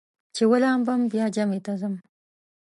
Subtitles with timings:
[0.35, 1.95] چې ولامبم بیا جمعې ته ځم.